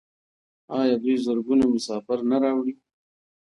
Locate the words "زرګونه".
1.25-1.65